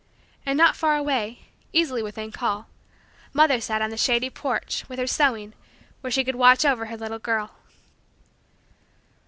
And 0.47 0.57
not 0.57 0.75
far 0.75 0.95
away 0.97 1.45
easily 1.73 2.01
within 2.01 2.31
call 2.31 2.67
mother 3.33 3.61
sat 3.61 3.83
on 3.83 3.91
the 3.91 3.97
shady 3.97 4.31
porch, 4.31 4.83
with 4.89 4.97
her 4.97 5.05
sewing, 5.05 5.53
where 6.01 6.09
she 6.09 6.23
could 6.23 6.35
watch 6.37 6.65
over 6.65 6.87
her 6.87 6.97
little 6.97 7.19
girl. 7.19 7.51